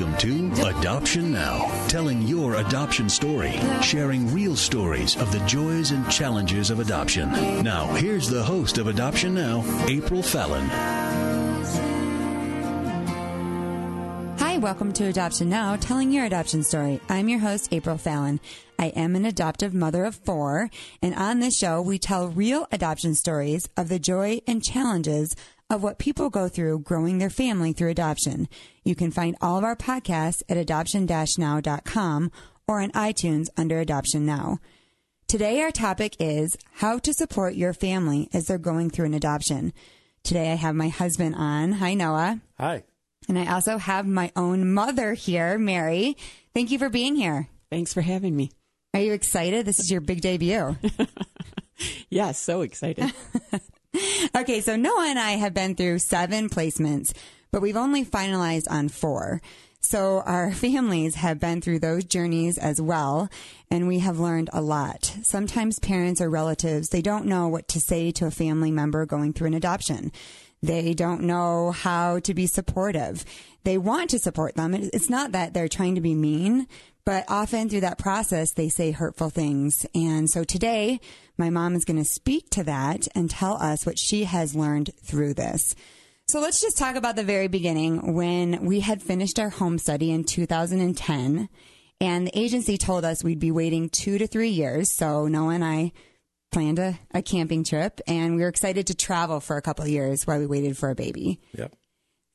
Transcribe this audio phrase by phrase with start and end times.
[0.00, 6.10] Welcome to Adoption Now, telling your adoption story, sharing real stories of the joys and
[6.10, 7.30] challenges of adoption.
[7.62, 10.66] Now, here's the host of Adoption Now, April Fallon.
[14.38, 16.98] Hi, welcome to Adoption Now, telling your adoption story.
[17.10, 18.40] I'm your host, April Fallon.
[18.78, 20.70] I am an adoptive mother of four,
[21.02, 25.36] and on this show, we tell real adoption stories of the joy and challenges
[25.70, 28.48] of what people go through growing their family through adoption.
[28.84, 32.32] You can find all of our podcasts at adoption-now.com
[32.66, 34.58] or on iTunes under Adoption Now.
[35.28, 39.72] Today, our topic is how to support your family as they're going through an adoption.
[40.24, 41.72] Today, I have my husband on.
[41.72, 42.40] Hi, Noah.
[42.58, 42.82] Hi.
[43.28, 46.16] And I also have my own mother here, Mary.
[46.52, 47.48] Thank you for being here.
[47.70, 48.50] Thanks for having me.
[48.92, 49.66] Are you excited?
[49.66, 50.76] This is your big debut.
[52.10, 53.12] yes, so excited.
[54.36, 57.12] okay, so Noah and I have been through seven placements,
[57.50, 59.40] but we've only finalized on four.
[59.80, 63.28] So our families have been through those journeys as well,
[63.70, 65.16] and we have learned a lot.
[65.22, 69.32] Sometimes parents or relatives, they don't know what to say to a family member going
[69.32, 70.12] through an adoption.
[70.62, 73.24] They don't know how to be supportive.
[73.64, 74.74] They want to support them.
[74.74, 76.66] It's not that they're trying to be mean,
[77.04, 79.86] but often through that process, they say hurtful things.
[79.94, 81.00] And so today,
[81.36, 84.90] my mom is going to speak to that and tell us what she has learned
[85.02, 85.74] through this.
[86.28, 90.12] So let's just talk about the very beginning when we had finished our home study
[90.12, 91.48] in 2010
[92.00, 94.96] and the agency told us we'd be waiting two to three years.
[94.96, 95.92] So Noah and I
[96.52, 99.90] planned a, a camping trip and we were excited to travel for a couple of
[99.90, 101.40] years while we waited for a baby.
[101.56, 101.74] Yep.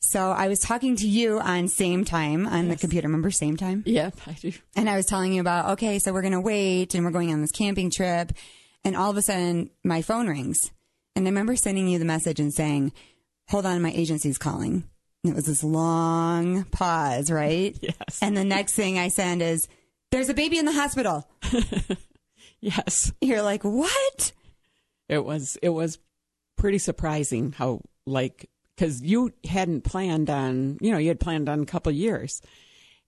[0.09, 2.75] So I was talking to you on same time on yes.
[2.75, 3.08] the computer.
[3.08, 3.84] Remember same time?
[3.86, 4.52] Yep, I do.
[4.75, 7.31] And I was telling you about, okay, so we're going to wait and we're going
[7.31, 8.31] on this camping trip.
[8.83, 10.72] And all of a sudden my phone rings.
[11.16, 12.92] And I remember sending you the message and saying,
[13.48, 14.83] hold on, my agency's calling.
[15.23, 17.76] And it was this long pause, right?
[17.81, 18.20] yes.
[18.22, 19.67] And the next thing I send is,
[20.11, 21.27] there's a baby in the hospital.
[22.60, 23.11] yes.
[23.22, 24.32] You're like, what?
[25.10, 25.98] It was, it was
[26.58, 31.61] pretty surprising how like, cause you hadn't planned on, you know, you had planned on
[31.61, 32.41] a couple years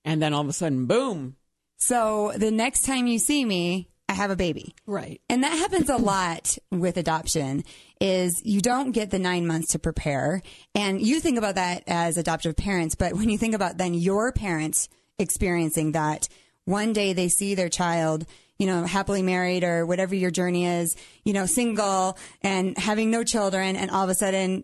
[0.06, 1.36] and then all of a sudden, boom.
[1.78, 4.74] So the next time you see me, I have a baby.
[4.86, 5.22] Right.
[5.30, 7.64] And that happens a lot with adoption
[8.00, 10.42] is you don't get the nine months to prepare.
[10.74, 14.32] And you think about that as adoptive parents, but when you think about then your
[14.32, 14.88] parents
[15.20, 16.30] experiencing that,
[16.64, 18.26] one day they see their child,
[18.58, 20.96] you know, happily married or whatever your journey is,
[21.26, 23.76] you know, single and having no children.
[23.76, 24.64] And all of a sudden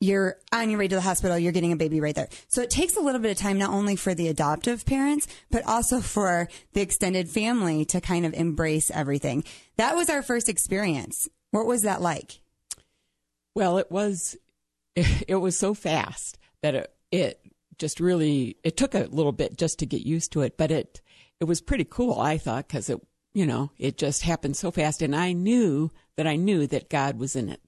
[0.00, 2.28] you're on your way to the hospital, you're getting a baby right there.
[2.48, 5.64] So it takes a little bit of time, not only for the adoptive parents, but
[5.66, 9.44] also for the extended family to kind of embrace everything.
[9.76, 11.28] That was our first experience.
[11.50, 12.40] What was that like?
[13.54, 14.36] Well, it was,
[14.96, 17.40] it was so fast that it, it
[17.78, 21.00] just really, it took a little bit just to get used to it, but it,
[21.40, 23.00] it was pretty cool, I thought, because it,
[23.32, 25.02] you know, it just happened so fast.
[25.02, 27.60] And I knew that I knew that God was in it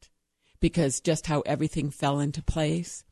[0.60, 3.04] because just how everything fell into place.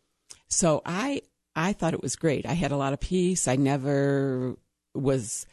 [0.48, 1.22] So I
[1.56, 2.46] I thought it was great.
[2.46, 3.46] I had a lot of peace.
[3.46, 4.56] I never
[4.94, 5.46] was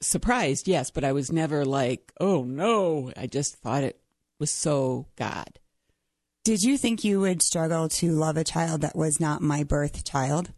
[0.00, 4.00] surprised, yes, but I was never like, "Oh no." I just thought it
[4.38, 5.58] was so God.
[6.44, 10.04] Did you think you would struggle to love a child that was not my birth
[10.04, 10.50] child?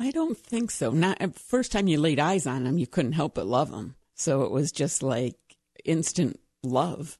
[0.00, 0.90] I don't think so.
[0.90, 3.96] Not first time you laid eyes on him, you couldn't help but love him.
[4.14, 5.36] So it was just like
[5.84, 7.18] instant love.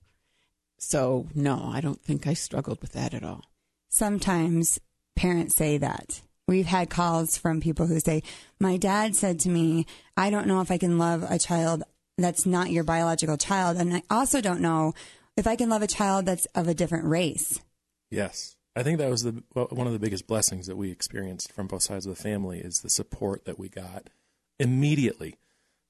[0.78, 3.44] So, no, I don't think I struggled with that at all.
[3.88, 4.78] Sometimes
[5.14, 6.20] parents say that.
[6.48, 8.22] We've had calls from people who say,
[8.60, 11.82] My dad said to me, I don't know if I can love a child
[12.18, 13.76] that's not your biological child.
[13.78, 14.94] And I also don't know
[15.36, 17.60] if I can love a child that's of a different race.
[18.10, 18.56] Yes.
[18.74, 21.82] I think that was the one of the biggest blessings that we experienced from both
[21.82, 24.10] sides of the family is the support that we got
[24.58, 25.36] immediately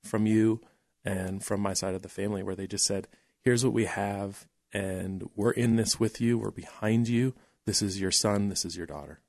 [0.05, 0.61] from you
[1.05, 3.09] and from my side of the family where they just said,
[3.43, 6.37] "Here's what we have and we're in this with you.
[6.37, 7.35] We're behind you.
[7.65, 8.51] This is your son.
[8.51, 9.21] This is your daughter.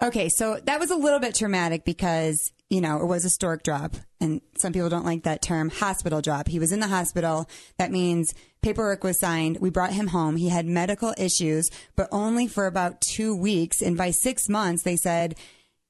[0.00, 3.64] Okay, so that was a little bit traumatic because, you know, it was a stork
[3.64, 3.96] drop.
[4.20, 6.46] And some people don't like that term, hospital drop.
[6.46, 7.48] He was in the hospital.
[7.78, 9.58] That means paperwork was signed.
[9.60, 10.36] We brought him home.
[10.36, 13.82] He had medical issues, but only for about two weeks.
[13.82, 15.34] And by six months, they said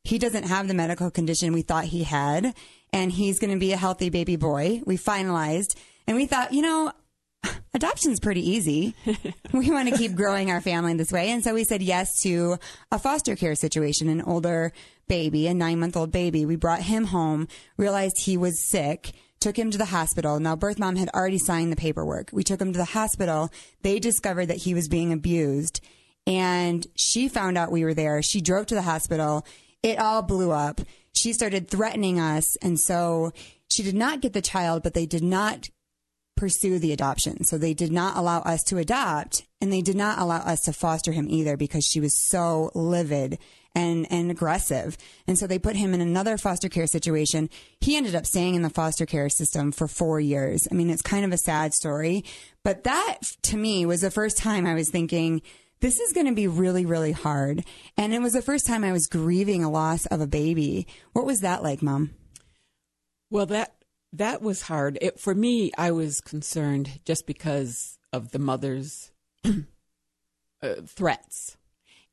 [0.04, 2.54] he doesn't have the medical condition we thought he had.
[2.94, 4.80] And he's going to be a healthy baby boy.
[4.86, 5.76] We finalized.
[6.06, 6.92] And we thought, you know,
[7.74, 8.94] adoption's pretty easy.
[9.52, 11.30] we want to keep growing our family this way.
[11.30, 12.58] And so we said yes to
[12.90, 14.72] a foster care situation, an older
[15.08, 16.44] baby, a nine month old baby.
[16.44, 20.40] We brought him home, realized he was sick, took him to the hospital.
[20.40, 22.30] Now, birth mom had already signed the paperwork.
[22.32, 23.50] We took him to the hospital.
[23.82, 25.80] They discovered that he was being abused
[26.26, 28.20] and she found out we were there.
[28.22, 29.46] She drove to the hospital.
[29.82, 30.80] It all blew up
[31.18, 32.56] she started threatening us.
[32.56, 33.32] And so
[33.68, 35.68] she did not get the child, but they did not
[36.38, 37.42] pursue the adoption.
[37.42, 40.72] So they did not allow us to adopt and they did not allow us to
[40.72, 43.38] foster him either because she was so livid
[43.74, 44.96] and, and aggressive.
[45.26, 47.50] And so they put him in another foster care situation.
[47.80, 50.68] He ended up staying in the foster care system for four years.
[50.70, 52.24] I mean, it's kind of a sad story,
[52.62, 55.42] but that to me was the first time I was thinking,
[55.80, 57.64] this is going to be really, really hard.
[57.96, 60.86] And it was the first time I was grieving a loss of a baby.
[61.14, 62.10] What was that like, mom?
[63.30, 63.74] Well, that
[64.12, 64.98] that was hard.
[65.00, 69.10] It, for me, I was concerned just because of the mother's
[69.44, 71.56] uh, threats,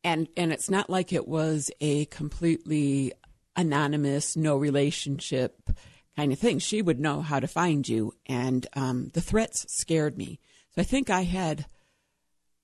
[0.03, 3.13] and and it's not like it was a completely
[3.56, 5.69] anonymous, no relationship
[6.15, 6.59] kind of thing.
[6.59, 10.39] She would know how to find you, and um, the threats scared me.
[10.74, 11.65] So I think I had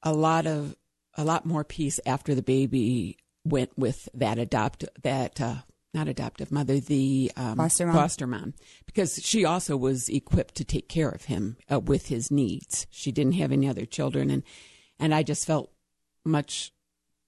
[0.04, 0.76] a lot of
[1.16, 5.56] a lot more peace after the baby went with that adopt that uh,
[5.94, 7.96] not adoptive mother, the um, foster, mom.
[7.96, 8.54] foster mom,
[8.86, 12.88] because she also was equipped to take care of him uh, with his needs.
[12.90, 14.44] She didn't have any other children, and
[15.00, 15.72] and I just felt
[16.24, 16.72] much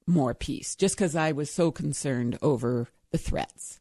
[0.06, 3.80] more peace just because I was so concerned over the threats.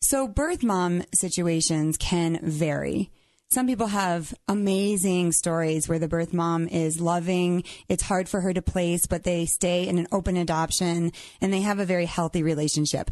[0.00, 3.10] So birth mom situations can vary.
[3.52, 7.64] Some people have amazing stories where the birth mom is loving.
[7.88, 11.60] It's hard for her to place, but they stay in an open adoption and they
[11.60, 13.10] have a very healthy relationship.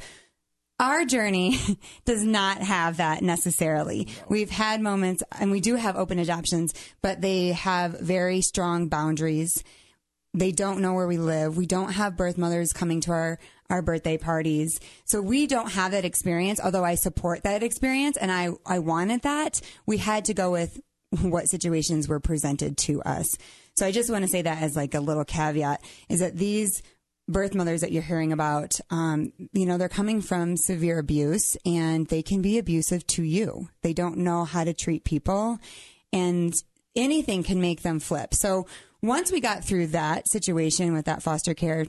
[0.80, 1.58] Our journey
[2.06, 4.08] does not have that necessarily.
[4.30, 6.72] We've had moments and we do have open adoptions,
[7.02, 9.62] but they have very strong boundaries.
[10.32, 11.58] They don't know where we live.
[11.58, 13.38] We don't have birth mothers coming to our,
[13.68, 14.80] our birthday parties.
[15.04, 19.20] So we don't have that experience, although I support that experience and I, I wanted
[19.22, 19.60] that.
[19.84, 20.80] We had to go with
[21.20, 23.36] what situations were presented to us.
[23.76, 26.82] So I just want to say that as like a little caveat is that these
[27.32, 32.06] birth mothers that you're hearing about, um, you know, they're coming from severe abuse and
[32.08, 33.68] they can be abusive to you.
[33.82, 35.58] They don't know how to treat people
[36.12, 36.54] and
[36.96, 38.34] anything can make them flip.
[38.34, 38.66] So
[39.02, 41.86] once we got through that situation with that foster care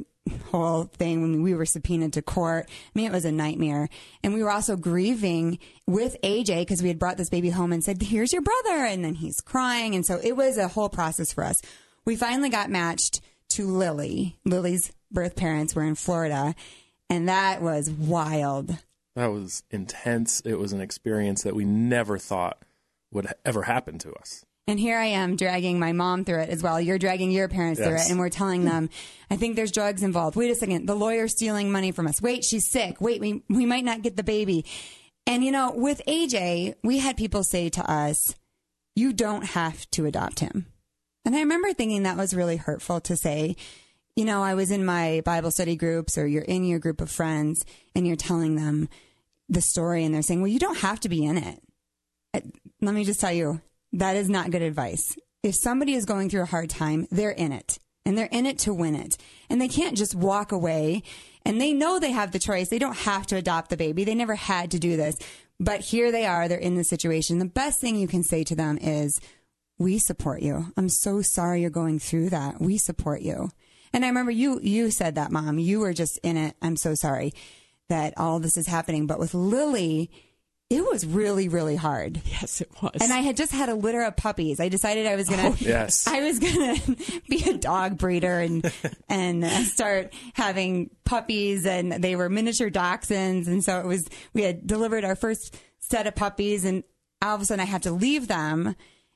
[0.51, 3.89] whole thing when we were subpoenaed to court, I mean, it was a nightmare.
[4.23, 7.83] And we were also grieving with AJ because we had brought this baby home and
[7.83, 8.85] said, here's your brother.
[8.85, 9.95] And then he's crying.
[9.95, 11.61] And so it was a whole process for us.
[12.05, 13.21] We finally got matched
[13.53, 14.37] to Lily.
[14.45, 16.55] Lily's birth parents were in Florida,
[17.09, 18.77] and that was wild.
[19.15, 20.41] That was intense.
[20.41, 22.63] It was an experience that we never thought
[23.11, 24.45] would ever happen to us.
[24.67, 26.79] And here I am dragging my mom through it as well.
[26.79, 27.87] You're dragging your parents yes.
[27.87, 28.89] through it, and we're telling them,
[29.29, 30.35] I think there's drugs involved.
[30.35, 32.21] Wait a second, the lawyer's stealing money from us.
[32.21, 33.01] Wait, she's sick.
[33.01, 34.65] Wait, we, we might not get the baby.
[35.27, 38.35] And you know, with AJ, we had people say to us,
[38.95, 40.67] you don't have to adopt him.
[41.25, 43.55] And I remember thinking that was really hurtful to say.
[44.21, 47.09] You know, I was in my Bible study groups or you're in your group of
[47.09, 47.65] friends
[47.95, 48.87] and you're telling them
[49.49, 51.59] the story and they're saying, well, you don't have to be in it.
[52.31, 52.41] Uh,
[52.81, 53.61] let me just tell you,
[53.93, 55.17] that is not good advice.
[55.41, 58.59] If somebody is going through a hard time, they're in it and they're in it
[58.59, 59.17] to win it.
[59.49, 61.01] And they can't just walk away
[61.43, 62.69] and they know they have the choice.
[62.69, 64.03] They don't have to adopt the baby.
[64.03, 65.15] They never had to do this.
[65.59, 66.47] But here they are.
[66.47, 67.39] They're in the situation.
[67.39, 69.19] The best thing you can say to them is,
[69.79, 70.71] we support you.
[70.77, 72.61] I'm so sorry you're going through that.
[72.61, 73.49] We support you.
[73.93, 75.59] And I remember you, you said that, mom.
[75.59, 76.55] You were just in it.
[76.61, 77.33] I'm so sorry
[77.89, 79.05] that all this is happening.
[79.05, 80.09] But with Lily,
[80.69, 82.21] it was really, really hard.
[82.25, 83.01] Yes, it was.
[83.01, 84.61] And I had just had a litter of puppies.
[84.61, 86.77] I decided I was gonna, oh, yes, I was gonna
[87.29, 88.71] be a dog breeder and
[89.09, 91.65] and uh, start having puppies.
[91.65, 93.47] And they were miniature dachshunds.
[93.47, 94.07] And so it was.
[94.33, 96.85] We had delivered our first set of puppies, and
[97.21, 98.75] all of a sudden I had to leave them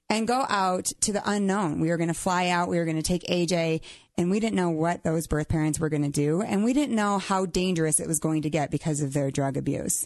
[0.10, 1.80] and go out to the unknown.
[1.80, 2.70] We were going to fly out.
[2.70, 3.82] We were going to take AJ
[4.18, 6.42] and we didn't know what those birth parents were going to do.
[6.42, 9.58] And we didn't know how dangerous it was going to get because of their drug
[9.58, 10.06] abuse.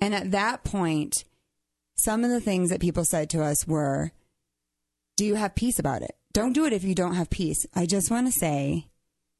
[0.00, 1.24] And at that point,
[1.94, 4.12] some of the things that people said to us were,
[5.16, 6.16] do you have peace about it?
[6.32, 7.64] Don't do it if you don't have peace.
[7.74, 8.88] I just want to say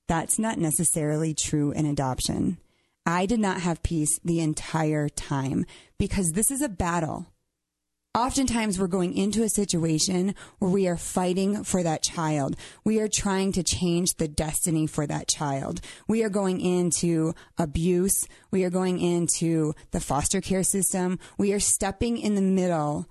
[0.06, 2.58] that's not necessarily true in adoption.
[3.04, 5.66] I did not have peace the entire time
[5.98, 7.26] because this is a battle
[8.14, 12.56] oftentimes we're going into a situation where we are fighting for that child.
[12.84, 15.80] We are trying to change the destiny for that child.
[16.06, 18.28] We are going into abuse.
[18.50, 21.18] We are going into the foster care system.
[21.38, 23.06] We are stepping in the middle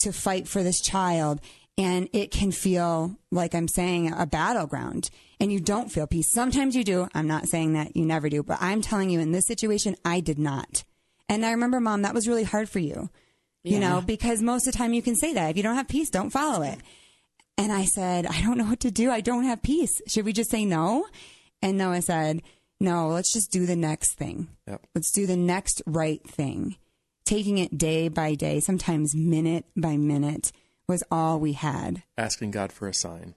[0.00, 1.40] to fight for this child.
[1.78, 6.32] And it can feel like I'm saying a battleground and you don't feel peace.
[6.32, 7.08] Sometimes you do.
[7.14, 10.20] I'm not saying that you never do, but I'm telling you in this situation, I
[10.20, 10.84] did not.
[11.28, 13.10] And I remember, mom, that was really hard for you
[13.66, 15.50] you know, because most of the time you can say that.
[15.50, 16.78] If you don't have peace, don't follow it.
[17.58, 19.10] And I said, I don't know what to do.
[19.10, 20.00] I don't have peace.
[20.06, 21.06] Should we just say no?
[21.62, 22.42] And Noah said,
[22.80, 24.48] no, let's just do the next thing.
[24.68, 24.82] Yep.
[24.94, 26.76] Let's do the next right thing.
[27.24, 30.52] Taking it day by day, sometimes minute by minute,
[30.86, 32.02] was all we had.
[32.16, 33.34] Asking God for a sign.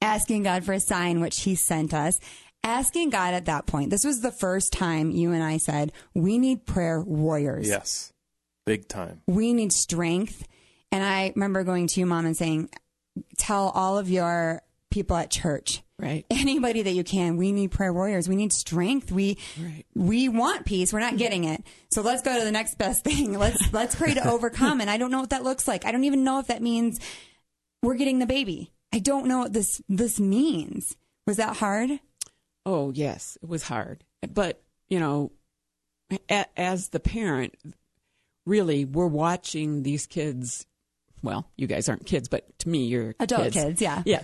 [0.00, 2.18] Asking God for a sign, which He sent us.
[2.62, 6.38] Asking God at that point, this was the first time you and I said, we
[6.38, 7.68] need prayer warriors.
[7.68, 8.12] Yes.
[8.64, 9.22] Big time.
[9.26, 10.46] We need strength.
[10.90, 12.70] And I remember going to you, mom, and saying,
[13.38, 16.26] tell all of your people at church Right.
[16.30, 17.36] anybody that you can.
[17.36, 18.28] We need prayer warriors.
[18.28, 19.10] We need strength.
[19.10, 19.84] We Right.
[19.94, 20.92] we want peace.
[20.92, 21.62] We're not getting it.
[21.90, 23.32] So let's go to the next best thing.
[23.38, 24.80] Let's let's pray to overcome.
[24.80, 25.84] And I don't know what that looks like.
[25.86, 27.00] I don't even know if that means
[27.82, 28.72] we're getting the baby.
[28.92, 30.96] I don't know what this this means.
[31.26, 32.00] Was that hard?
[32.66, 34.04] Oh, yes, it was hard.
[34.32, 35.32] But, you know,
[36.28, 37.54] a, as the parent,
[38.46, 40.66] really, we're watching these kids.
[41.22, 44.02] Well, you guys aren't kids, but to me, you're Adult kids, yeah.
[44.04, 44.22] Yeah.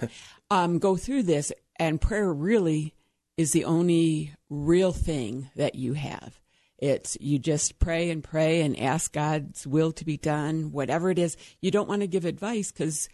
[0.50, 2.94] Um, go through this, and prayer really
[3.36, 6.40] is the only real thing that you have.
[6.78, 11.18] It's you just pray and pray and ask God's will to be done, whatever it
[11.18, 11.36] is.
[11.60, 13.08] You don't want to give advice because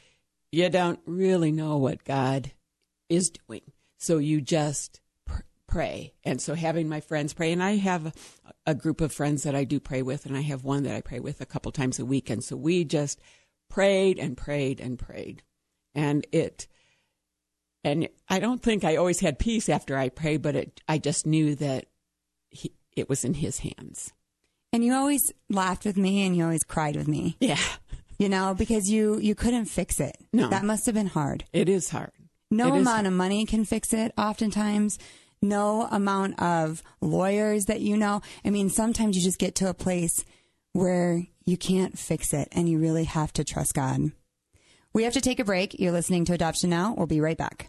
[0.52, 2.52] you don't really know what God
[3.08, 3.62] is doing.
[3.98, 5.00] So you just
[5.74, 6.14] pray.
[6.22, 8.14] And so having my friends pray, and I have
[8.64, 11.00] a, group of friends that I do pray with, and I have one that I
[11.00, 12.30] pray with a couple times a week.
[12.30, 13.20] And so we just
[13.68, 15.42] prayed and prayed and prayed.
[15.92, 16.68] And it,
[17.82, 21.26] and I don't think I always had peace after I prayed, but it, I just
[21.26, 21.86] knew that
[22.50, 24.12] he, it was in his hands.
[24.72, 27.36] And you always laughed with me and you always cried with me.
[27.40, 27.58] Yeah,
[28.16, 30.16] You know, because you you couldn't fix it.
[30.32, 30.48] No.
[30.48, 31.44] That must have been hard.
[31.52, 32.12] it is hard.
[32.50, 34.98] No It is amount of money can fix it oftentimes.
[35.44, 38.22] No amount of lawyers that you know.
[38.44, 40.24] I mean, sometimes you just get to a place
[40.72, 44.10] where you can't fix it and you really have to trust God.
[44.94, 45.78] We have to take a break.
[45.78, 46.94] You're listening to Adoption Now.
[46.96, 47.68] We'll be right back.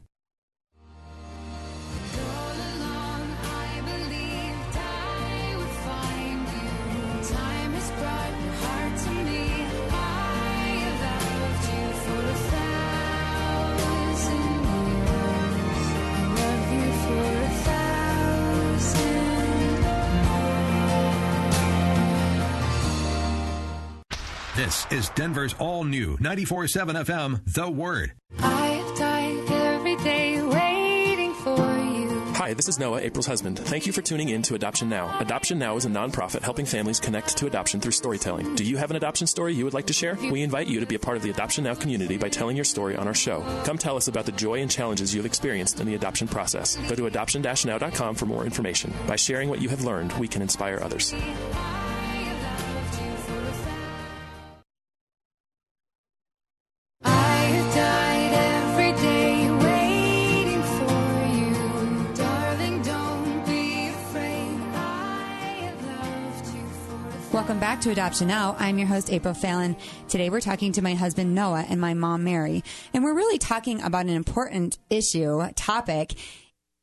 [24.55, 28.13] This is Denver's all new 94.7 FM, The Word.
[28.39, 32.21] I've died every day waiting for you.
[32.35, 33.59] Hi, this is Noah, April's husband.
[33.59, 35.19] Thank you for tuning in to Adoption Now.
[35.19, 38.55] Adoption Now is a nonprofit helping families connect to adoption through storytelling.
[38.55, 40.15] Do you have an adoption story you would like to share?
[40.31, 42.63] We invite you to be a part of the Adoption Now community by telling your
[42.63, 43.41] story on our show.
[43.65, 46.77] Come tell us about the joy and challenges you have experienced in the adoption process.
[46.88, 48.93] Go to adoption-now.com for more information.
[49.05, 51.13] By sharing what you have learned, we can inspire others.
[67.86, 68.56] To Adoption Now.
[68.58, 69.77] I'm your host, April Fallon.
[70.10, 72.63] Today we're talking to my husband, Noah, and my mom, Mary.
[72.96, 76.15] And we're really talking about an important issue, topic.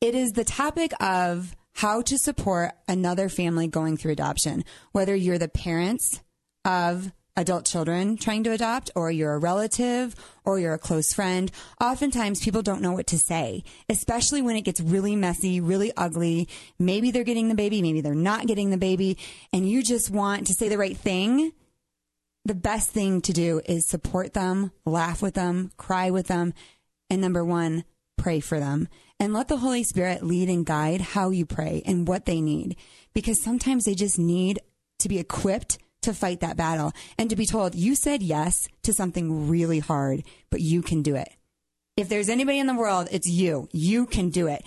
[0.01, 5.39] It is the topic of how to support another family going through adoption, whether you're
[5.39, 6.23] the parents
[6.65, 11.51] of adult children trying to adopt, or you're a relative, or you're a close friend.
[11.81, 16.49] Oftentimes people don't know what to say, especially when it gets really messy, really ugly.
[16.79, 19.19] Maybe they're getting the baby, maybe they're not getting the baby,
[19.53, 21.53] and you just want to say the right thing.
[22.45, 26.55] The best thing to do is support them, laugh with them, cry with them,
[27.09, 27.85] and number one,
[28.19, 28.89] pray for them
[29.23, 32.75] and let the Holy Spirit lead and guide how you pray and what they need.
[33.15, 34.59] Because sometimes they just need
[34.99, 38.93] to be equipped to fight that battle and to be told, you said yes to
[38.93, 41.31] something really hard, but you can do it.
[41.97, 43.69] If there's anybody in the world, it's you.
[43.73, 44.65] You can do it.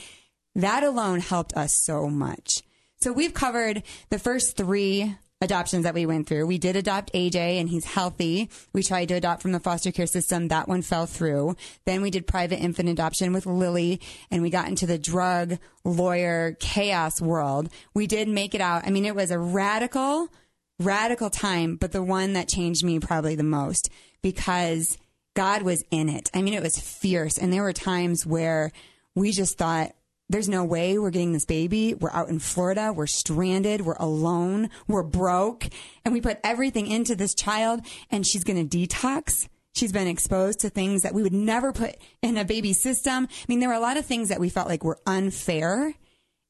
[0.55, 2.61] That alone helped us so much.
[3.01, 6.45] So we've covered the first three adoptions that we went through.
[6.45, 8.49] We did adopt AJ and he's healthy.
[8.73, 10.47] We tried to adopt from the foster care system.
[10.47, 11.55] That one fell through.
[11.85, 14.01] Then we did private infant adoption with Lily
[14.31, 17.69] and we got into the drug lawyer chaos world.
[17.93, 18.85] We did make it out.
[18.85, 20.29] I mean, it was a radical,
[20.79, 23.89] radical time, but the one that changed me probably the most
[24.21, 24.97] because
[25.35, 26.29] God was in it.
[26.33, 27.37] I mean, it was fierce.
[27.37, 28.71] And there were times where
[29.13, 29.91] we just thought,
[30.27, 31.93] there's no way we're getting this baby.
[31.93, 32.91] We're out in Florida.
[32.91, 33.81] We're stranded.
[33.81, 34.69] We're alone.
[34.87, 35.67] We're broke.
[36.03, 39.47] And we put everything into this child and she's going to detox.
[39.73, 43.27] She's been exposed to things that we would never put in a baby system.
[43.29, 45.93] I mean, there were a lot of things that we felt like were unfair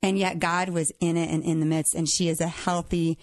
[0.01, 3.17] and yet God was in it and in the midst and she is a healthy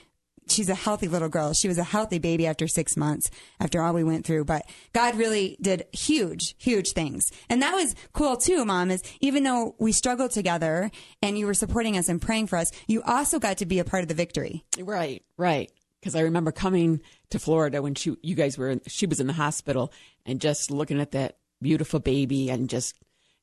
[0.49, 1.53] she's a healthy little girl.
[1.53, 3.31] She was a healthy baby after six months,
[3.61, 4.45] after all we went through.
[4.45, 7.31] But God really did huge, huge things.
[7.49, 10.91] And that was cool too, mom, is even though we struggled together
[11.23, 13.85] and you were supporting us and praying for us, you also got to be a
[13.85, 14.65] part of the victory.
[14.79, 15.71] Right, right.
[16.01, 19.29] Because I remember coming to Florida when she, you guys were, in, she was in
[19.29, 19.93] the hospital,
[20.27, 22.97] and just looking at that beautiful baby and just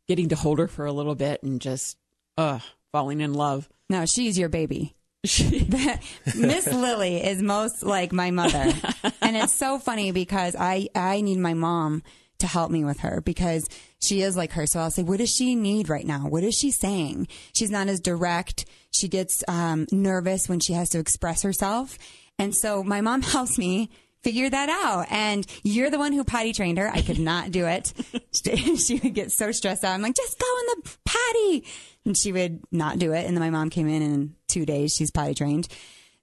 [0.08, 1.98] getting to hold her for a little bit and just,
[2.38, 2.60] uh,
[2.91, 3.70] falling in love.
[3.89, 4.96] No, she's your baby.
[5.26, 5.68] She,
[6.38, 8.72] Miss Lily is most like my mother.
[9.22, 12.04] and it's so funny because I, I need my mom
[12.40, 13.68] to help me with her because
[14.02, 14.66] she is like her.
[14.66, 16.28] So I'll say, what does she need right now?
[16.28, 17.28] What is she saying?
[17.54, 18.66] She's not as direct.
[18.92, 21.98] She gets um, nervous when she has to express herself.
[22.38, 23.90] And so my mom helps me
[24.22, 25.08] figure that out.
[25.12, 26.90] And you're the one who potty trained her.
[26.90, 27.94] I could not do it.
[28.34, 29.94] she would get so stressed out.
[29.94, 31.66] I'm like, just go in the potty.
[32.06, 33.25] And she would not do it.
[33.25, 35.68] And then my mom came in and in two days she's potty trained.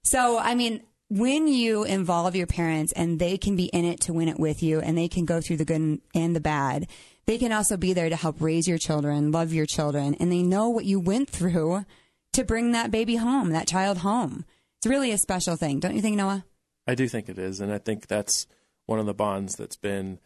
[0.03, 4.13] So, I mean, when you involve your parents and they can be in it to
[4.13, 6.87] win it with you and they can go through the good and the bad,
[7.25, 10.41] they can also be there to help raise your children, love your children, and they
[10.41, 11.85] know what you went through
[12.33, 14.45] to bring that baby home, that child home.
[14.77, 16.45] It's really a special thing, don't you think, Noah?
[16.85, 18.47] I do think it is, and I think that's
[18.85, 20.19] one of the bonds that's been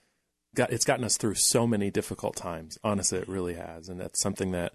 [0.53, 0.71] got.
[0.71, 2.77] It's gotten us through so many difficult times.
[2.83, 4.73] Honestly, it really has, and that's something that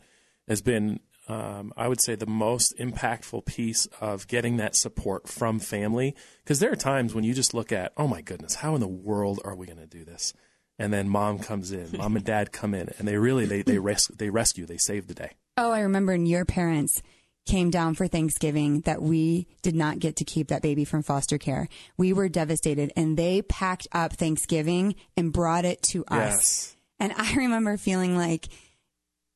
[0.49, 5.59] has been, um, I would say, the most impactful piece of getting that support from
[5.59, 6.15] family.
[6.45, 8.87] Because there are times when you just look at, oh my goodness, how in the
[8.89, 10.33] world are we going to do this?
[10.79, 13.79] And then mom comes in, mom and dad come in, and they really they they
[13.79, 15.31] res- they rescue, they save the day.
[15.57, 17.01] Oh, I remember when your parents
[17.47, 21.39] came down for Thanksgiving that we did not get to keep that baby from foster
[21.39, 21.69] care.
[21.97, 26.19] We were devastated and they packed up Thanksgiving and brought it to us.
[26.19, 26.77] Yes.
[26.99, 28.49] And I remember feeling like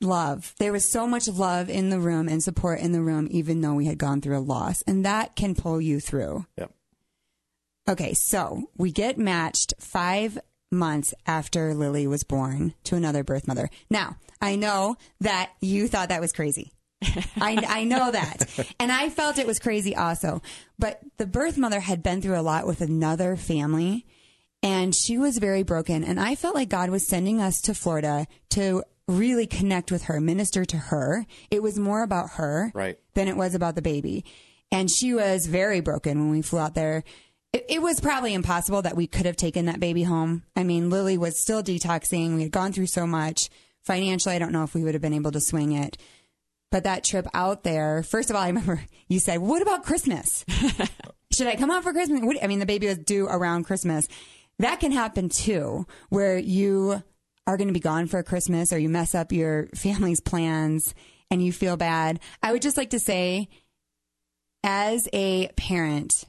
[0.01, 0.55] love.
[0.59, 3.75] There was so much love in the room and support in the room, even though
[3.75, 4.83] we had gone through a loss.
[4.83, 6.47] And that can pull you through.
[6.57, 6.73] Yep.
[7.89, 10.39] Okay, so we get matched five
[10.71, 13.69] months after Lily was born to another birth mother.
[13.91, 16.73] Now, I know that you thought that was crazy.
[17.03, 18.73] I, I know that.
[18.79, 20.43] And I felt it was crazy also.
[20.79, 24.07] But the birth mother had been through a lot with another family
[24.63, 26.05] and she was very broken.
[26.05, 30.21] And I felt like God was sending us to Florida to really connect with her,
[30.21, 31.27] minister to her.
[31.51, 32.99] It was more about her Right.
[33.15, 34.25] than it was about the baby.
[34.73, 37.03] And she was very broken when we flew out there.
[37.53, 40.45] It, it was probably impossible that we could have taken that baby home.
[40.55, 42.37] I mean, Lily was still detoxing.
[42.37, 43.51] We had gone through so much.
[43.83, 45.97] Financially, I don't know if we would have been able to swing it.
[46.71, 50.45] But that trip out there, first of all, I remember you said, What about Christmas?
[51.33, 52.21] Should I come out for Christmas?
[52.23, 54.07] What, I mean, the baby was due around Christmas.
[54.61, 57.03] That can happen too, where you
[57.51, 60.95] are going to be gone for Christmas or you mess up your family's plans
[61.31, 62.21] and you feel bad.
[62.43, 63.49] I would just like to say,
[64.63, 66.25] as a parent,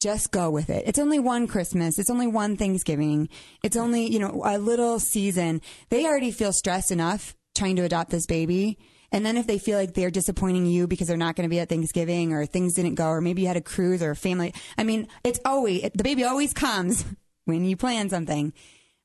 [0.00, 0.84] just go with it.
[0.86, 1.98] It's only one Christmas.
[1.98, 3.28] It's only one Thanksgiving.
[3.62, 5.60] It's only, you know, a little season.
[5.88, 8.78] They already feel stressed enough trying to adopt this baby.
[9.12, 11.60] And then if they feel like they're disappointing you because they're not going to be
[11.60, 14.52] at Thanksgiving or things didn't go, or maybe you had a cruise or a family.
[14.76, 17.04] I mean, it's always, the baby always comes
[17.44, 18.52] when you plan something.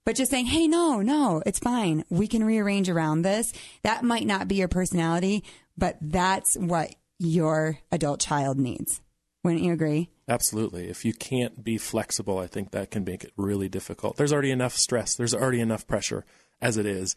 [0.05, 2.03] But just saying, hey, no, no, it's fine.
[2.09, 3.53] We can rearrange around this.
[3.83, 5.43] That might not be your personality,
[5.77, 9.01] but that's what your adult child needs.
[9.43, 10.09] Wouldn't you agree?
[10.27, 10.89] Absolutely.
[10.89, 14.17] If you can't be flexible, I think that can make it really difficult.
[14.17, 16.25] There's already enough stress, there's already enough pressure
[16.61, 17.15] as it is.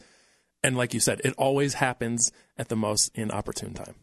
[0.63, 3.95] And like you said, it always happens at the most inopportune time.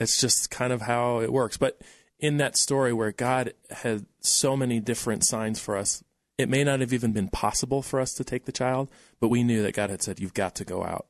[0.00, 1.56] It's just kind of how it works.
[1.56, 1.80] But
[2.18, 6.02] in that story where God had so many different signs for us,
[6.40, 9.44] it may not have even been possible for us to take the child, but we
[9.44, 11.06] knew that God had said, You've got to go out.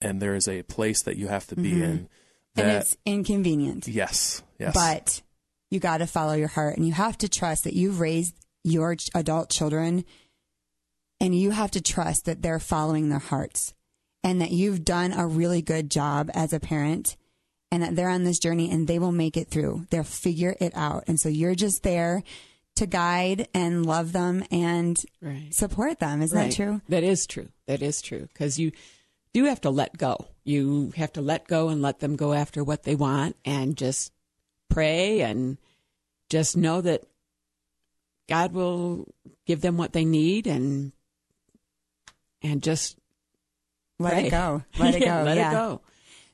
[0.00, 1.82] And there is a place that you have to be mm-hmm.
[1.82, 2.08] in.
[2.54, 3.88] That, and it's inconvenient.
[3.88, 4.74] yes, yes.
[4.74, 5.22] But
[5.70, 8.96] you got to follow your heart and you have to trust that you've raised your
[9.14, 10.04] adult children
[11.20, 13.74] and you have to trust that they're following their hearts
[14.22, 17.16] and that you've done a really good job as a parent
[17.70, 19.86] and that they're on this journey and they will make it through.
[19.90, 21.04] They'll figure it out.
[21.06, 22.22] And so you're just there
[22.78, 25.52] to guide and love them and Right.
[25.54, 26.22] support them.
[26.22, 26.50] Isn't Right.
[26.50, 26.80] that true?
[26.88, 27.48] That is true.
[27.66, 28.28] That is true.
[28.32, 28.72] Because you
[29.32, 30.26] do have to let go.
[30.44, 34.12] You have to let go and let them go after what they want and just
[34.70, 35.58] pray and
[36.30, 37.04] just know that
[38.28, 39.06] God will
[39.46, 40.92] give them what they need and
[42.42, 42.96] and just
[43.98, 44.26] Let pray.
[44.26, 44.62] it go.
[44.78, 45.22] Let it go.
[45.24, 45.50] Let yeah.
[45.50, 45.80] it go.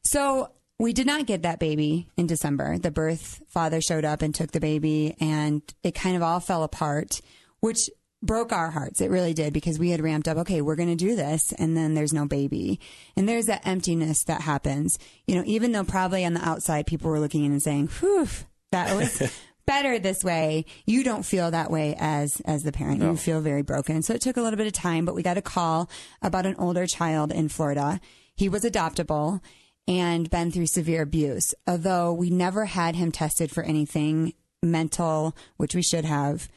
[0.02, 2.79] So we did not get that baby in December.
[2.79, 6.63] The birth father showed up and took the baby, and it kind of all fell
[6.65, 7.21] apart,
[7.61, 7.89] which
[8.23, 9.01] broke our hearts.
[9.01, 11.77] It really did because we had ramped up, okay, we're going to do this, and
[11.77, 12.81] then there's no baby.
[13.17, 14.99] And there's that emptiness that happens.
[15.27, 18.27] You know, even though probably on the outside people were looking in and saying, whew,
[18.73, 19.31] that was
[19.67, 20.65] better this way.
[20.87, 23.03] You don't feel that way as as the parent.
[23.03, 24.03] You feel very broken.
[24.03, 25.89] So it took a little bit of time, but we got a call
[26.21, 28.01] about an older child in Florida.
[28.35, 29.41] He was adoptable
[29.87, 31.55] and been through severe abuse.
[31.66, 36.49] Although we never had him tested for anything mental, which we should have.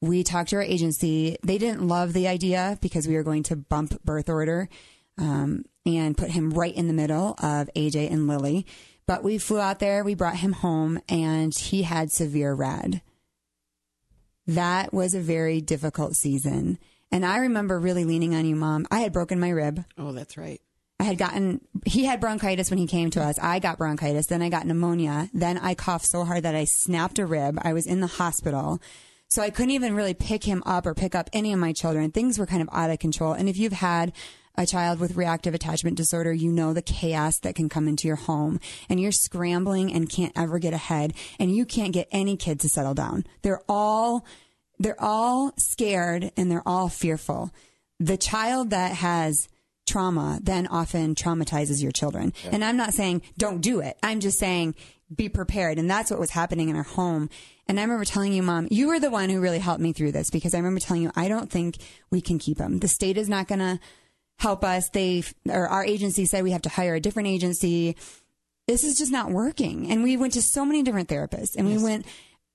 [0.00, 1.36] We talked to our agency.
[1.42, 4.68] They didn't love the idea because we were going to bump birth order
[5.16, 8.66] um, and put him right in the middle of AJ and Lily.
[9.06, 13.00] But we flew out there, we brought him home, and he had severe RAD.
[14.46, 16.78] That was a very difficult season.
[17.10, 18.86] And I remember really leaning on you, Mom.
[18.90, 19.84] I had broken my rib.
[19.96, 20.60] Oh, that's right.
[21.00, 23.38] I had gotten, he had bronchitis when he came to us.
[23.38, 24.26] I got bronchitis.
[24.26, 25.30] Then I got pneumonia.
[25.32, 27.58] Then I coughed so hard that I snapped a rib.
[27.62, 28.80] I was in the hospital.
[29.28, 32.10] So I couldn't even really pick him up or pick up any of my children.
[32.10, 33.32] Things were kind of out of control.
[33.32, 34.12] And if you've had
[34.56, 38.16] a child with reactive attachment disorder, you know the chaos that can come into your
[38.16, 38.58] home
[38.88, 42.68] and you're scrambling and can't ever get ahead and you can't get any kid to
[42.68, 43.24] settle down.
[43.42, 44.24] They're all,
[44.80, 47.52] they're all scared and they're all fearful.
[48.00, 49.48] The child that has
[49.88, 52.32] trauma then often traumatizes your children.
[52.52, 53.98] And I'm not saying don't do it.
[54.02, 54.74] I'm just saying
[55.14, 55.78] be prepared.
[55.78, 57.30] And that's what was happening in our home.
[57.66, 60.12] And I remember telling you, mom, you were the one who really helped me through
[60.12, 61.78] this because I remember telling you, I don't think
[62.10, 62.78] we can keep him.
[62.78, 63.80] The state is not going to
[64.38, 64.88] help us.
[64.90, 67.96] They, or our agency said we have to hire a different agency.
[68.66, 69.90] This is just not working.
[69.90, 72.06] And we went to so many different therapists and we went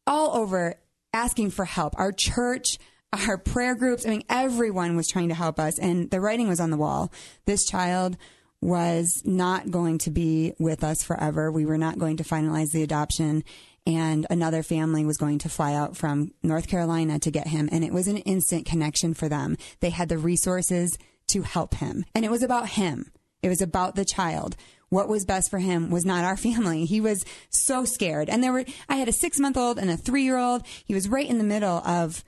[0.05, 0.75] all over
[1.11, 1.97] asking for help.
[1.99, 2.77] Our church,
[3.13, 5.77] our prayer groups, I mean, everyone was trying to help us.
[5.77, 7.11] And the writing was on the wall.
[7.45, 8.17] This child
[8.59, 11.51] was not going to be with us forever.
[11.51, 13.43] We were not going to finalize the adoption.
[13.85, 17.67] And another family was going to fly out from North Carolina to get him.
[17.71, 19.57] And it was an instant connection for them.
[19.81, 20.97] They had the resources
[21.27, 22.05] to help him.
[22.15, 23.11] And it was about him.
[23.41, 24.55] It was about the child.
[24.87, 26.85] What was best for him was not our family.
[26.85, 28.29] He was so scared.
[28.29, 30.65] And there were, I had a six month old and a three year old.
[30.85, 32.23] He was right in the middle of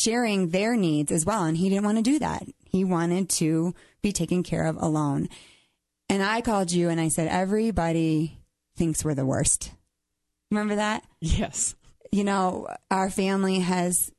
[0.00, 1.44] sharing their needs as well.
[1.44, 2.44] And he didn't want to do that.
[2.64, 5.28] He wanted to be taken care of alone.
[6.08, 8.38] And I called you and I said, everybody
[8.76, 9.72] thinks we're the worst.
[10.50, 11.04] Remember that?
[11.20, 11.74] Yes.
[12.12, 14.10] you know, our family has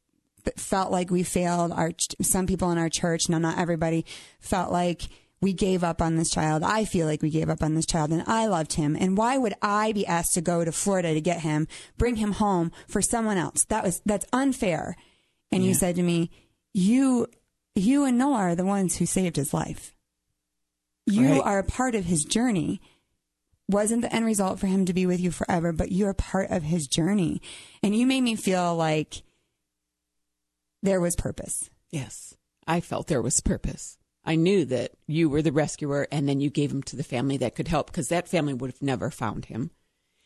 [0.55, 1.71] felt like we failed.
[1.71, 1.91] Our
[2.21, 4.05] some people in our church, no, not everybody,
[4.39, 5.03] felt like
[5.41, 6.63] we gave up on this child.
[6.63, 8.95] I feel like we gave up on this child, and I loved him.
[8.95, 11.67] And why would I be asked to go to Florida to get him,
[11.97, 13.65] bring him home for someone else?
[13.65, 14.95] That was that's unfair.
[15.51, 16.29] And you said to me,
[16.73, 17.27] "You,
[17.75, 19.95] you and Noah are the ones who saved his life.
[21.05, 21.41] You Right.
[21.41, 22.81] are a part of his journey."
[23.69, 26.61] wasn't the end result for him to be with you forever, but you're part of
[26.61, 27.41] his journey.
[27.81, 29.23] And you made me feel like
[30.83, 31.69] there was purpose.
[31.89, 32.35] Yes.
[32.67, 33.97] I felt there was purpose.
[34.25, 37.37] I knew that you were the rescuer and then you gave him to the family
[37.37, 39.71] that could help because that family would have never found him.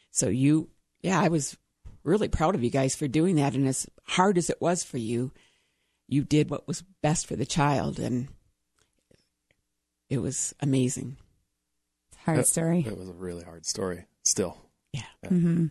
[0.10, 0.70] So you,
[1.02, 1.56] yeah, I was
[2.06, 3.54] really proud of you guys for doing that.
[3.56, 5.32] And as hard as it was for you,
[6.08, 8.00] you did what was best for the child.
[8.00, 8.28] And
[10.10, 11.18] it was amazing.
[12.12, 12.86] It's a hard That- story.
[12.88, 14.06] It was a really hard story.
[14.24, 14.58] Still,
[14.94, 15.02] Yeah.
[15.26, 15.68] Mm-hmm.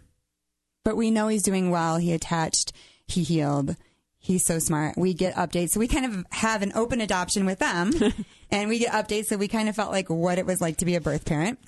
[0.84, 1.96] But we know he's doing well.
[1.96, 2.72] He attached,
[3.06, 3.76] he healed.
[4.18, 4.96] He's so smart.
[4.96, 5.70] We get updates.
[5.70, 7.92] So we kind of have an open adoption with them
[8.50, 9.26] and we get updates.
[9.26, 11.58] So we kind of felt like what it was like to be a birth parent.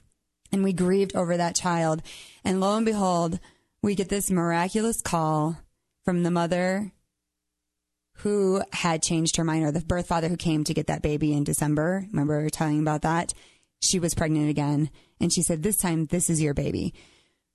[0.52, 2.02] And we grieved over that child.
[2.44, 3.40] And lo and behold,
[3.87, 5.57] we get this miraculous call
[6.05, 6.92] from the mother
[8.16, 11.33] who had changed her mind, or the birth father who came to get that baby
[11.33, 12.05] in December.
[12.11, 13.33] Remember we were telling about that?
[13.81, 14.90] She was pregnant again.
[15.20, 16.94] And she said, This time, this is your baby.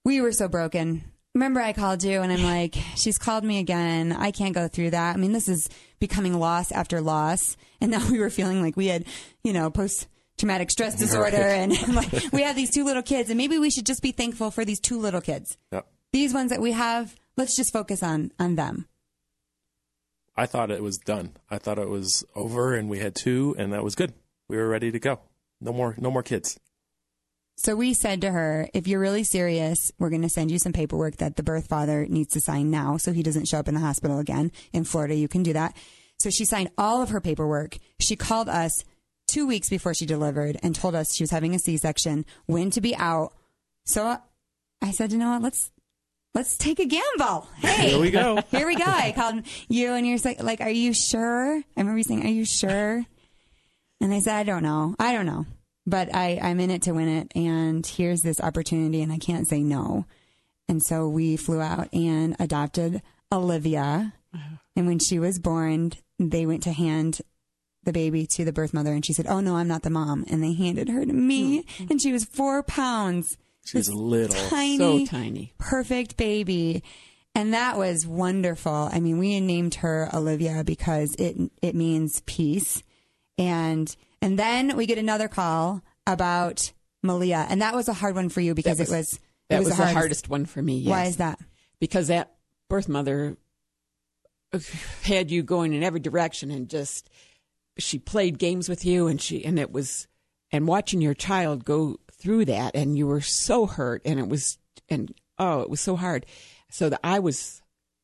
[0.06, 1.04] We were so broken.
[1.36, 4.14] Remember, I called you and I'm like, She's called me again.
[4.14, 5.16] I can't go through that.
[5.16, 5.68] I mean, this is
[6.00, 7.58] becoming loss after loss.
[7.82, 9.04] And now we were feeling like we had,
[9.44, 13.38] you know, post traumatic stress disorder and like we have these two little kids and
[13.38, 15.58] maybe we should just be thankful for these two little kids.
[15.74, 15.88] Yep.
[16.14, 18.88] These ones that we have, let's just focus on on them.
[20.36, 21.38] I thought it was done.
[21.50, 24.14] I thought it was over, and we had two, and that was good.
[24.48, 25.20] We were ready to go.
[25.60, 26.60] No more, no more kids.
[27.58, 30.74] So we said to her, if you're really serious, we're going to send you some
[30.74, 33.76] paperwork that the birth father needs to sign now so he doesn't show up in
[33.76, 34.52] the hospital again.
[34.74, 35.76] In Florida, you can do that.
[36.18, 37.78] So she signed all of her paperwork.
[38.00, 38.84] She called us
[39.28, 42.82] two weeks before she delivered and told us she was having a C-section, when to
[42.82, 43.34] be out.
[43.86, 44.18] So
[44.82, 45.71] I said, you know what, let's,
[46.34, 47.48] let's take a gamble.
[47.58, 48.40] Hey, Here we go.
[48.52, 48.86] here we go.
[48.86, 51.58] I called you and you're like, like, are you sure?
[51.58, 53.06] I remember you saying, are you sure?
[54.00, 54.96] And I said, I don't know.
[55.00, 55.46] I don't know.
[55.86, 57.32] But I, I'm in it to win it.
[57.36, 60.06] And here's this opportunity and I can't say no.
[60.68, 64.14] And so we flew out and adopted Olivia.
[64.74, 67.20] And when she was born, they went to hand
[67.84, 70.24] the baby to the birth mother and she said, Oh no, I'm not the mom.
[70.30, 71.88] And they handed her to me hmm.
[71.90, 73.38] and she was four pounds.
[73.66, 74.36] She was little.
[74.50, 75.54] Tiny So tiny.
[75.58, 76.84] perfect baby.
[77.36, 78.90] And that was wonderful.
[78.92, 82.84] I mean, we named her Olivia because it it means peace.
[83.38, 88.30] And and then we get another call about Malia, and that was a hard one
[88.30, 89.20] for you because was- it was it
[89.50, 89.94] That was, the hardest.
[89.98, 90.86] hardest one for me.
[90.86, 91.40] Why is that?
[91.80, 92.32] because that
[92.70, 93.38] birth mother
[95.04, 97.10] had you going in every direction and just
[97.78, 100.08] she played games with you and she and it was
[100.52, 104.58] and watching your child go through that and you were so hurt and it was
[104.90, 106.26] and oh it was so hard
[106.70, 107.62] so that I was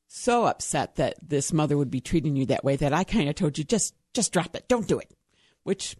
[0.08, 3.36] so upset that this mother would be treating you that way that I kind of
[3.36, 5.12] told you just just drop it don't do it
[5.64, 5.96] which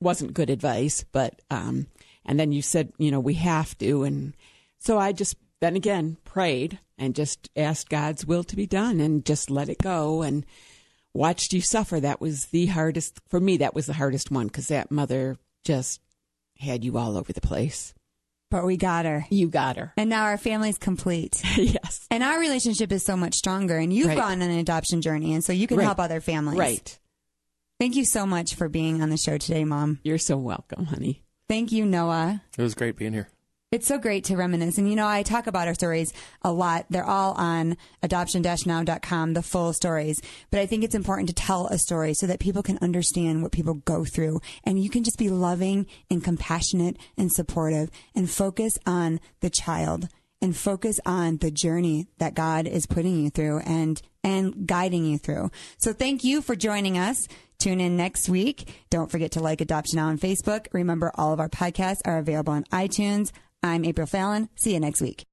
[0.00, 1.86] wasn't good advice but um
[2.24, 4.34] and then you said you know we have to and
[4.78, 9.24] so I just then again prayed and just asked God's will to be done and
[9.24, 10.44] just let it go and
[11.14, 12.00] watched you suffer.
[12.00, 13.56] That was the hardest for me.
[13.58, 16.00] That was the hardest one because that mother just
[16.60, 17.94] had you all over the place.
[18.50, 19.26] But we got her.
[19.30, 19.92] You got her.
[19.96, 21.40] And now our family's complete.
[21.56, 22.06] yes.
[22.10, 23.76] And our relationship is so much stronger.
[23.78, 24.16] And you've Right.
[24.18, 25.34] gone on an adoption journey.
[25.34, 25.84] And so you can Right.
[25.84, 26.58] help other families.
[26.58, 26.98] Right.
[27.78, 30.00] Thank you so much for being on the show today, Mom.
[30.02, 31.22] You're so welcome, honey.
[31.48, 32.42] Thank you, Noah.
[32.58, 33.28] It was great being here.
[33.72, 34.78] It's so great to reminisce.
[34.78, 36.86] And you know, I talk about our stories a lot.
[36.90, 40.20] They're all on adoption-now.com, the full stories.
[40.50, 43.52] But I think it's important to tell a story so that people can understand what
[43.52, 44.40] people go through.
[44.64, 50.08] And you can just be loving and compassionate and supportive and focus on the child
[50.42, 55.16] and focus on the journey that God is putting you through and and guiding you
[55.16, 55.52] through.
[55.78, 57.28] So thank you for joining us.
[57.60, 58.68] Tune in next week.
[58.90, 60.66] Don't forget to like Adoption Now on Facebook.
[60.72, 63.30] Remember, all of our podcasts are available on iTunes.
[63.62, 64.48] I'm April Fallon.
[64.56, 65.24] See you next week.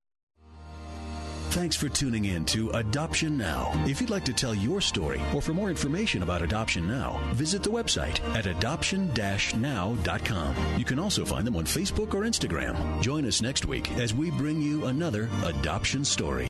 [1.52, 3.72] Thanks for tuning in to Adoption Now.
[3.88, 7.64] If you'd like to tell your story or for more information about Adoption Now, visit
[7.64, 10.56] the website at adoption-now.com.
[10.78, 13.02] You can also find them on Facebook or Instagram.
[13.02, 16.46] Join us next week as we bring you another adoption story.